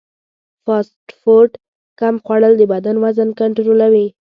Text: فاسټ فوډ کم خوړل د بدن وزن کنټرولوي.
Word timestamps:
فاسټ 0.63 1.07
فوډ 1.19 1.49
کم 1.99 2.15
خوړل 2.23 2.53
د 2.57 2.63
بدن 2.73 2.95
وزن 3.03 3.29
کنټرولوي. 3.39 4.07